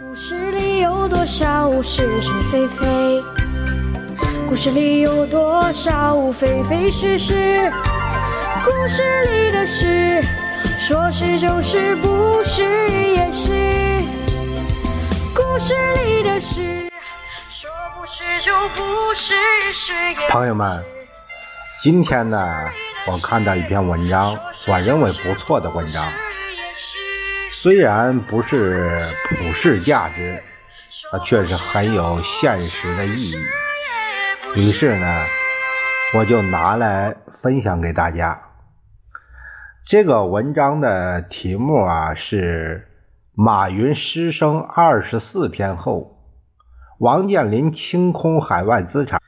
[0.00, 3.22] 故事里有多少是是非非？
[4.48, 7.70] 故事里有多少非非是是？
[8.64, 10.22] 故事里的事，
[10.80, 13.50] 说是就是，不是也是。
[15.34, 16.90] 故事里的事，
[17.50, 19.34] 说不是就不是，
[19.74, 20.20] 是也是。
[20.30, 20.82] 朋友们，
[21.82, 22.48] 今天呢，
[23.06, 24.34] 我看到一篇文章，
[24.66, 26.10] 我认为不错的文章，
[27.62, 28.90] 虽然不是
[29.28, 30.42] 普世价值，
[31.12, 33.36] 啊，却是很有现实的意义。
[34.56, 35.24] 于是呢，
[36.16, 38.36] 我就拿来分享给大家。
[39.86, 42.88] 这个文章的题目啊是
[43.32, 46.18] “马云失声二十四天后，
[46.98, 49.20] 王健林清空海外资产”。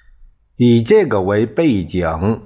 [0.59, 2.43] 以这个为背景，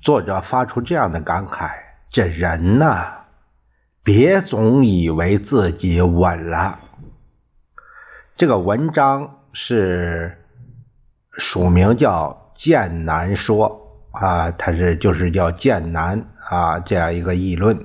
[0.00, 1.72] 作者发出这样的感慨：
[2.10, 3.17] 这人呐，
[4.08, 6.78] 别总以为自己稳了。
[8.38, 10.34] 这个文章是
[11.32, 13.78] 署名叫剑南说
[14.12, 17.84] 啊，他是就是叫剑南啊这样一个议论。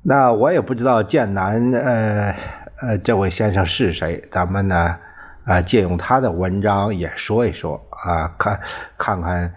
[0.00, 2.34] 那我也不知道剑南呃
[2.80, 4.96] 呃这位先生是谁，咱们呢？
[5.44, 8.58] 啊，借用他的文章也说一说啊，看
[8.96, 9.54] 看看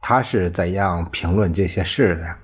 [0.00, 2.41] 他是怎样评论这些事的。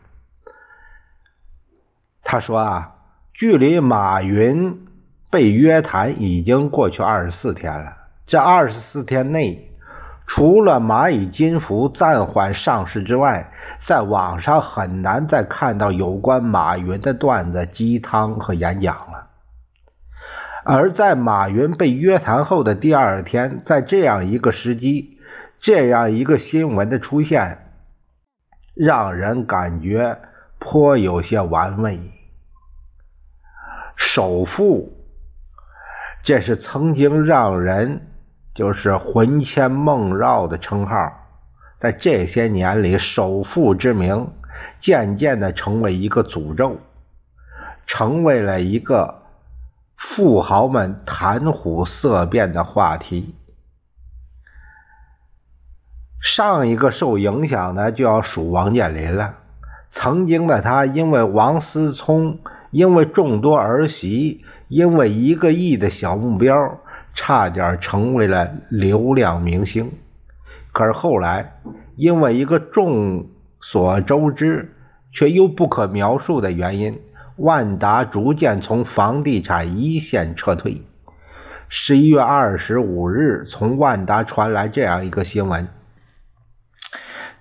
[2.31, 2.93] 他说啊，
[3.33, 4.87] 距离马云
[5.31, 7.95] 被约谈已经过去二十四天了。
[8.27, 9.71] 这二十四天内，
[10.27, 19.29] 除了蚂蚁金服暂缓上市之外，在网上很难再看到有关马云的段子、鸡汤和演讲了。
[20.65, 25.19] 而在马云被约谈后的第二天，在这样一个时机，
[25.61, 27.71] 这样一个新闻的出现，
[28.75, 30.19] 让人感觉
[30.59, 31.99] 颇有些玩味。
[34.19, 34.99] 首富，
[36.25, 38.09] 这是曾经让人
[38.53, 41.13] 就是魂牵梦绕的称号，
[41.79, 44.33] 在这些年里，首富之名
[44.81, 46.79] 渐渐的成为一个诅咒，
[47.87, 49.23] 成为了一个。
[49.97, 53.37] 富豪们谈虎色变的话题。
[56.21, 59.37] 上一个受影响的就要数王健林了。
[59.93, 62.41] 曾经的他，因为王思聪，
[62.71, 66.81] 因为众多儿媳，因为一个亿的小目标，
[67.15, 69.93] 差点成为了流量明星。
[70.73, 71.61] 可是后来，
[71.97, 73.27] 因为一个众
[73.61, 74.75] 所周知
[75.13, 77.01] 却又不可描述的原因。
[77.37, 80.83] 万达逐渐从房地产一线撤退。
[81.69, 85.69] 十一月二十五日，从万达传来这样一个新闻：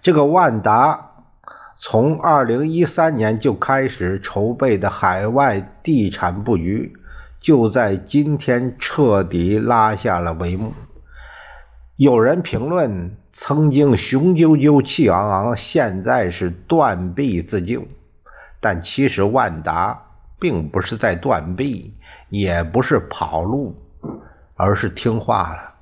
[0.03, 1.06] 这个万达
[1.79, 6.93] 从二零一三年就开始筹备的海外地产布局，
[7.39, 10.73] 就在今天彻底拉下了帷幕。
[11.95, 17.85] 有人评论：曾经雄赳赳、气昂昂，现在是断臂自救。
[18.59, 20.03] 但其实万达
[20.39, 21.93] 并不是在断臂，
[22.29, 23.75] 也不是跑路，
[24.55, 25.75] 而是听话了。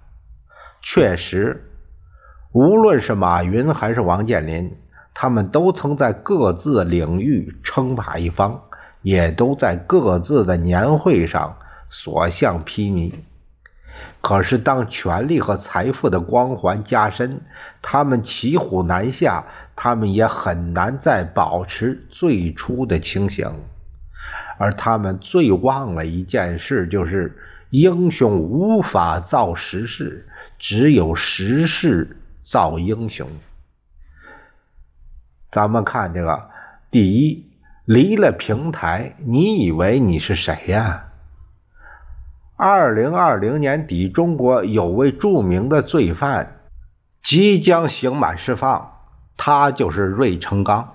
[0.82, 1.72] 确实，
[2.52, 4.76] 无论是马云还是王健林，
[5.16, 8.62] 他们都曾在各自领域称霸一方，
[9.02, 11.58] 也都在各自的年会上
[11.90, 13.12] 所向披靡。
[14.22, 17.42] 可是，当权力和财富的光环加深，
[17.82, 19.46] 他们骑虎难下。
[19.78, 23.52] 他们也很难再保持最初的清醒，
[24.58, 27.38] 而他们最忘了一件事，就是
[27.72, 33.28] 英雄无法造时势，只有时势造英雄。
[35.56, 36.50] 咱们看这个，
[36.92, 37.46] 第一，
[37.86, 41.06] 离了平台，你以为你是谁呀？
[42.58, 46.58] 二零二零年底，中国有位著名的罪犯
[47.24, 48.92] 即将刑满释放。
[49.38, 50.94] 他就是芮成钢，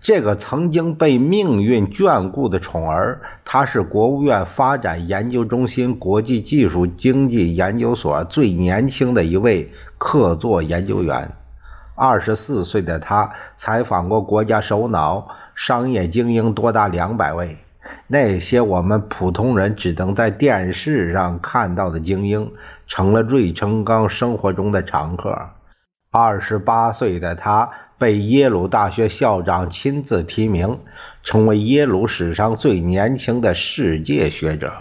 [0.00, 3.20] 这个曾经被命运眷顾的宠儿。
[3.44, 11.30] 他是国务院发展研究中心国际技术经济研究所最年轻的一位客座研究员。
[11.96, 17.58] 二十四岁的他采访过国家首脑、商业精英多达两百位，
[18.08, 22.52] 那些我们普通人只能在电视上看到的精英，
[22.88, 25.50] 成了芮成钢生活中的常客。
[26.10, 30.80] 二十八岁的他被耶鲁大学校长亲自提名，
[31.22, 34.72] 成为耶鲁史上最年轻的世界学者。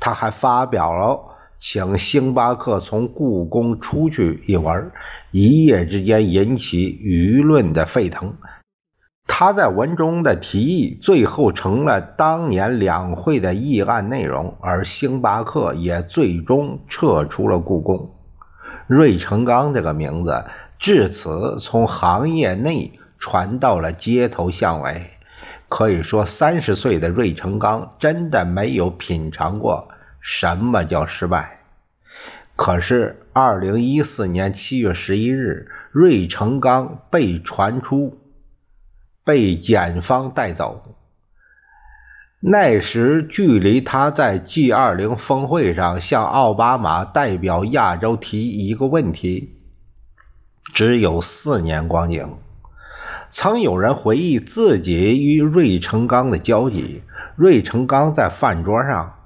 [0.00, 1.31] 他还发表了
[1.64, 4.90] 请星巴克从故宫出去一玩，
[5.30, 8.34] 一夜之间引起舆论的沸腾。
[9.28, 18.10] 他在文中的提议最后成了当年两会的议案内容，而星巴克也最终撤出了故宫。
[18.88, 20.44] 芮成钢这个名字
[20.80, 25.12] 至此从行业内传到了街头巷尾。
[25.68, 29.86] 可以说，三十岁的芮成钢真的没有品尝过
[30.22, 31.58] 什么叫失败。
[32.56, 38.18] 可是，二零一四年七月十一日，芮成钢被传出。
[39.24, 40.96] 被检方带走。
[42.40, 49.54] 那时距离他在 G 二零峰会上向奥巴马代表亚洲提一个问题，
[50.74, 52.36] 只有四年光景。
[53.30, 57.02] 曾有人回忆自己与芮成钢的交集：
[57.38, 59.21] 芮成钢在饭桌上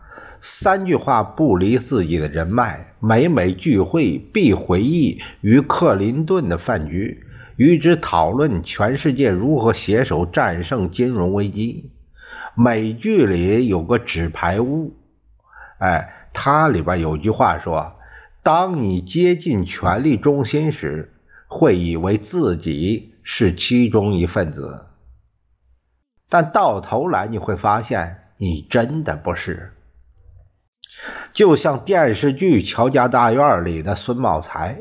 [0.49, 7.25] 三句话不离自己的人脉，每每聚会必回忆与克林顿的饭局。
[7.57, 11.91] 与之讨论全世界如何携手战胜金融危机。
[12.55, 14.95] 美剧里有个纸牌屋，
[15.79, 17.95] 哎，它里边有句话说
[18.45, 21.13] ：“当你接近权力中心时，
[21.49, 24.87] 会以为自己是其中一份子，
[26.29, 29.73] 但到头来你会发现，你真的不是。”
[31.33, 34.79] 就像电视剧《乔家大院》里的孙茂才。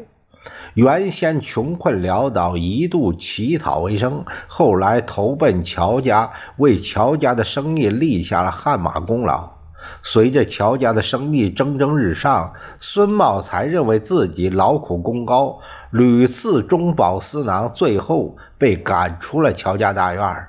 [0.74, 9.52] 原先穷困潦倒，一度乞讨为生，后来投奔乔家，为乔家的生意立下了汗马功劳。
[10.04, 15.60] 随着乔家的生意蒸蒸日上，孙茂才认为自己劳苦功高，
[15.92, 20.48] 屡次中饱私囊，最后被赶出了乔家大院。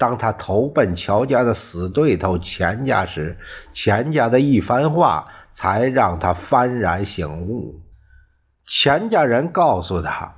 [0.00, 3.36] 当他投奔乔家的死对头钱家时，
[3.74, 7.82] 钱家的一番话才让他幡然醒悟。
[8.64, 10.36] 钱家人告诉他：“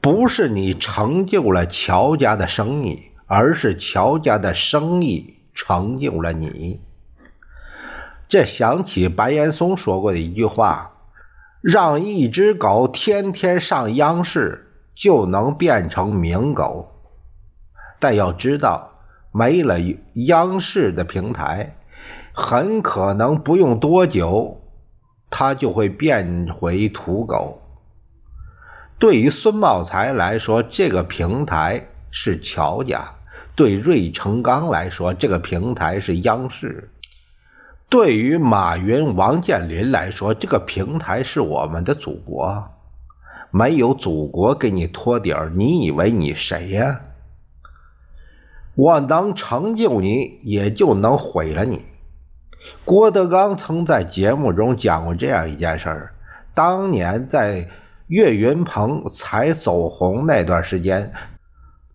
[0.00, 6.80] 不是你成就了乔家的生意，而是乔家的生意成就了你。”
[8.30, 10.92] 这想起白岩松说过的一句话
[11.60, 16.94] ：“让一只狗天天上央视，就能变成名狗。”
[17.98, 18.92] 但要知道，
[19.32, 19.78] 没了
[20.14, 21.76] 央视的平台，
[22.32, 24.62] 很可能不用多久。
[25.28, 27.60] 他就会变回土狗。
[28.98, 33.16] 对于孙茂才来说，这个平台是乔家；
[33.56, 36.88] 对芮成钢来说，这个平台是央视；
[37.90, 42.64] 对于马云、王健林来说，这个平台是我们的祖国。
[43.50, 47.00] 没有祖国给你托底儿，你以为你谁呀？
[48.76, 51.80] 我能成就你，也就能毁了你。
[52.84, 56.14] 郭德纲曾在节目中讲过这样一件事儿：
[56.54, 57.68] 当年在
[58.06, 61.12] 岳云鹏才走红那段时间，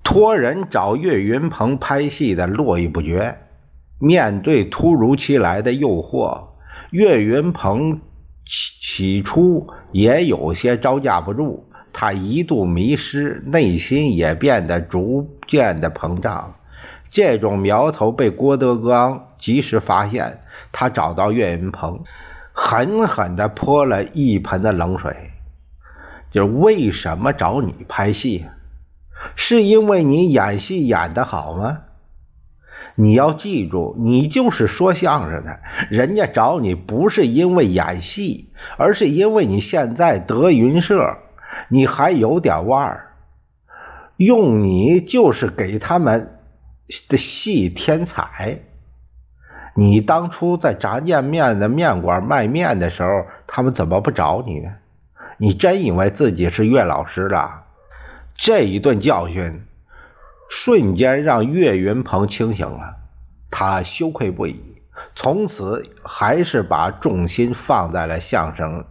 [0.03, 3.37] 托人找岳云鹏拍戏的络绎不绝。
[3.99, 6.47] 面对突如其来的诱惑，
[6.89, 8.01] 岳云鹏
[8.43, 16.55] 起起初也有些招架不住，他一度迷失，内心也变得逐渐的膨胀。
[17.11, 20.39] 这种苗头被郭德纲及时发现。
[20.71, 22.05] 他找到岳云鹏，
[22.53, 25.13] 狠狠地泼了一盆的冷水。
[26.31, 28.45] 就为什么找你拍戏？
[29.35, 31.79] 是因为你演戏演得好吗？
[32.95, 35.59] 你要记住，你就是说相声的，
[35.89, 41.17] 人家找你不是因为演戏，而是因为你现在德云社，
[41.67, 43.07] 你还有点腕儿，
[44.15, 46.39] 用你就是给他们
[47.07, 48.59] 的戏天才。
[49.73, 54.69] 你当初在炸酱面的面馆卖面的时候，他们怎么不找你呢？
[55.37, 57.63] 你真以为自己是岳老师了？
[58.35, 59.63] 这一顿教训，
[60.49, 62.97] 瞬间让岳云鹏清醒了，
[63.49, 64.61] 他羞愧不已，
[65.15, 68.85] 从此还是把重心放在了相声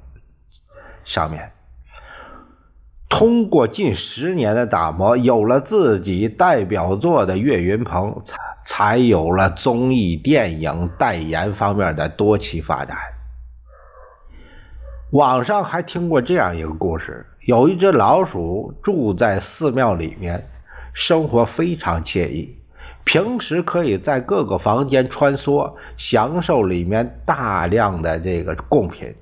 [1.04, 1.52] 上面。
[3.10, 8.38] 通过近十年的打磨，有了自己代表作的岳云鹏才。
[8.62, 12.96] 才有了综艺、电影代言方面的多期发展。
[15.10, 20.46] 网上还听过这样一个故事：有一只老鼠住在寺庙里面，
[20.92, 22.58] 生活非常惬意，
[23.02, 29.16] 平时可以在各个房间穿梭，享受里面大量的这个贡品。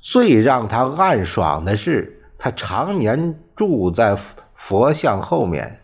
[0.00, 4.16] 最让他暗爽的是，他常年住在
[4.54, 5.80] 佛像后面，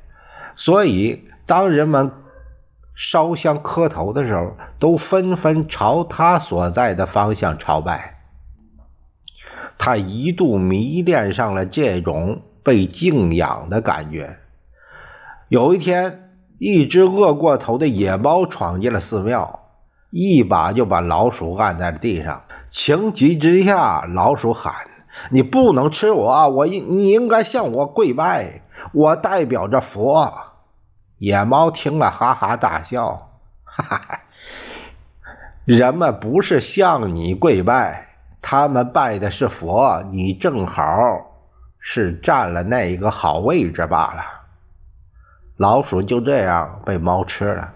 [0.56, 2.12] 所以当人们。
[2.96, 8.20] 烧香磕头的时候，都纷纷朝他所在的方向朝拜。
[9.76, 14.36] 他一度迷恋上了这种被敬仰的感觉。
[15.48, 16.30] 有一天，
[16.60, 19.64] 一只饿过头的野猫闯进了寺庙，
[20.10, 22.44] 一把就把老鼠按在了地上。
[22.70, 24.72] 情急之下，老鼠喊
[25.30, 26.48] ：“你不能吃我！
[26.48, 30.32] 我应你应该向我跪拜，我代表着佛。”
[31.18, 33.30] 野猫听了，哈哈大笑
[33.64, 34.20] ：“哈哈，
[35.64, 38.08] 人们不是向你跪拜，
[38.42, 40.82] 他们拜的是佛，你正好
[41.78, 44.22] 是占了那一个好位置罢了。”
[45.56, 47.72] 老鼠就这样被猫吃了。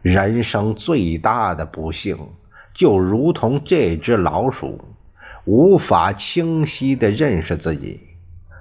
[0.00, 2.16] 人生最大的不幸，
[2.72, 4.93] 就如同这只老鼠，
[5.44, 8.00] 无法清晰的认识自己。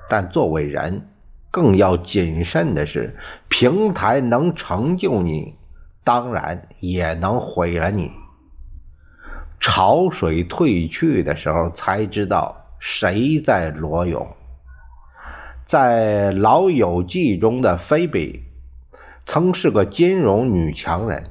[0.09, 1.07] 但作为人，
[1.49, 3.15] 更要谨慎的是，
[3.47, 5.55] 平台能成就你，
[6.03, 8.11] 当然也能毁了你。
[9.59, 14.27] 潮水退去的时候，才知道谁在裸泳。
[15.65, 18.43] 在《老友记》中的菲比，
[19.25, 21.29] 曾是个金融女强人。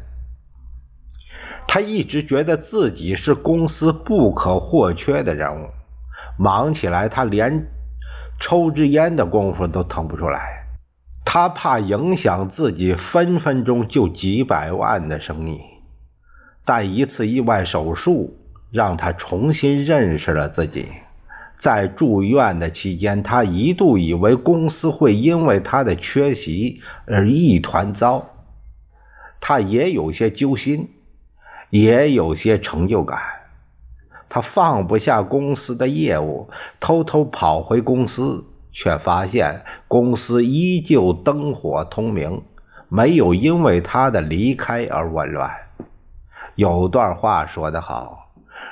[1.75, 5.71] 他一直觉得自己是公司不可或缺的人物，
[6.39, 7.67] 忙起来他连
[8.39, 10.67] 抽支烟的功夫都腾不出来。
[11.25, 15.63] 他怕影响自己分分钟就几百万的生意。
[16.67, 18.37] 但一次意外手术，
[18.71, 20.89] 让他重新认识了自己。
[21.59, 28.29] 在住院的期间，他一度以为公司会因为他的缺席而一团糟。
[29.41, 30.91] 他也有些揪心，
[31.73, 33.19] 也有些成就感。
[34.29, 42.43] 他放不下公司的业务，偷偷跑回公司，却发现公司依旧灯火通明，
[42.91, 45.51] 没有因为他的离开而紊乱。
[46.57, 48.19] 有段话说得好。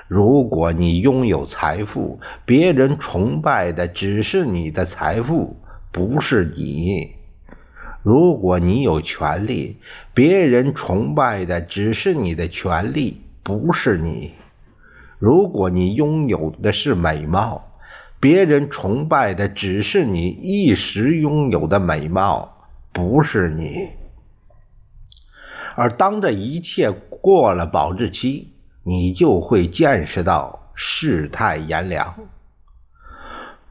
[0.06, 5.56] 如果你拥有财富，别人崇拜的只是你的财富，
[5.90, 7.14] 不是你；
[8.02, 9.76] 如果你有权利，
[10.14, 14.30] 别人崇拜的只是你的权利，不是你；
[15.18, 17.76] 如果你拥有的是美貌，
[18.18, 23.88] 别人崇拜的只是你一时拥有的美貌，不是你。
[25.76, 28.48] 而当这一切过了保质期，
[28.82, 32.14] 你就会见识到世态炎凉。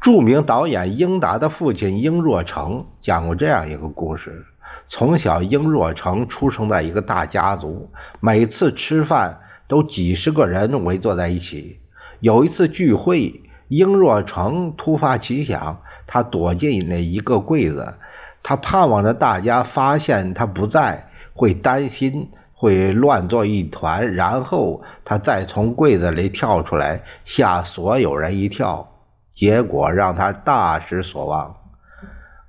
[0.02, 4.46] 著名导演英达的父亲英若诚讲过这样一个故事：
[4.88, 7.92] 从小，英若诚出生在一个大家族，
[8.22, 11.80] 每次吃饭都几十个人围坐在一起。
[12.22, 17.96] 有一次聚会，英若诚突发奇想，他躲进那一个柜子，
[18.42, 22.30] 他盼望着大家发现他不在，会担心。
[22.54, 28.99] 会乱作一团，然后他再从柜子里跳出来，吓所有人一跳。
[29.34, 31.56] 结果让他大失所望。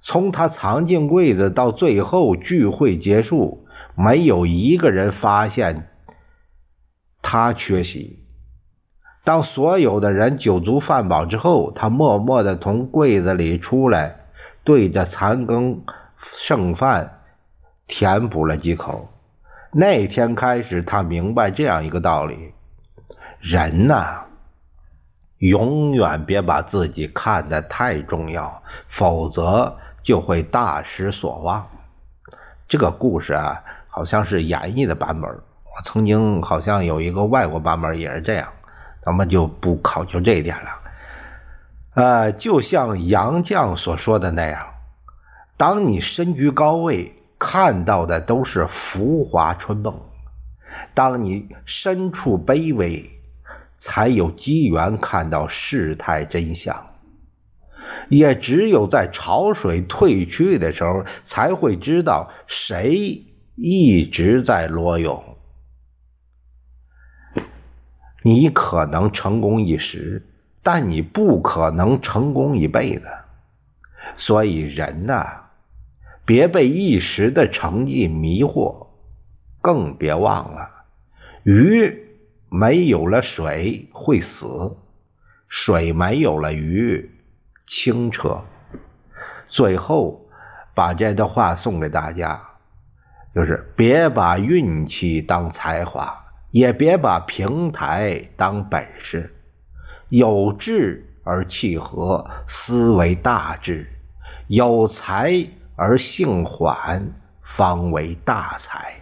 [0.03, 5.91] 从他藏进柜子到最后聚会结束，没有一个人发现
[7.21, 8.25] 他缺席。
[9.23, 14.17] 当所有的人酒足饭饱之后，他默默地从柜子里出来，
[14.65, 15.83] 对着残羹
[16.39, 17.21] 剩饭
[17.87, 19.11] 填补了几口。
[19.73, 22.55] 那天开始，他明白这样一个道理：
[23.41, 24.25] 人呐，
[25.41, 31.67] 永远别把自己看得太重要，否则就会大失所望。
[32.69, 35.29] 这个故事啊，好像是演绎的版本。
[35.31, 38.49] 我曾经好像有一个外国版本也是这样，
[39.03, 40.71] 咱们就不考究这一点了。
[41.95, 44.65] 呃，就像杨绛所说的那样，
[45.57, 47.17] 当你身居高位。
[47.43, 49.99] 看到的都是浮华春梦，
[50.93, 53.11] 当你身处卑微，
[53.81, 56.87] 才有机缘看到事态真相。
[58.09, 63.25] 也只有在潮水退去的时候，才会知道谁
[63.57, 65.37] 一直在裸泳。
[68.23, 70.27] 你可能成功一时，
[70.63, 73.09] 但你不可能成功一辈子。
[74.17, 75.39] 所以人呐。
[76.27, 78.87] 别被一时的成绩迷惑，
[79.61, 80.71] 更别忘了，
[81.43, 82.10] 鱼
[82.51, 84.77] 没有了水会死，
[85.49, 87.11] 水没有了鱼
[87.67, 88.43] 清澈。
[89.49, 90.27] 最后，
[90.75, 92.41] 把这段话送给大家，
[93.35, 99.35] 就是别把运气当才华，也别把平台当本事，
[100.09, 103.87] 有志而气和，思为大志；
[104.49, 105.47] 有才。
[105.83, 109.01] 而性缓，方为大才。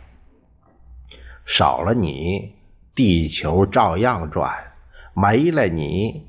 [1.45, 2.55] 少了你，
[2.99, 4.51] 地球照样转；
[5.15, 6.27] 没了你，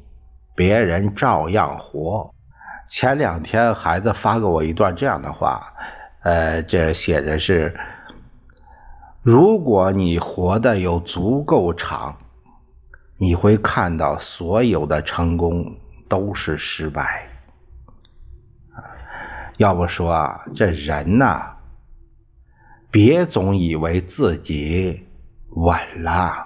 [0.53, 2.31] 别人照样活。
[2.87, 5.73] 前两天，孩子发给我一段这样的话：
[6.21, 7.75] 呃，这写的是，
[9.23, 12.15] 如果你活得有足够长，
[13.17, 15.75] 你会看到所有的成功
[16.07, 17.27] 都是失败。
[19.57, 21.47] 要不说啊，这人呐，
[22.91, 25.07] 别总以为自己
[25.55, 26.45] 稳了。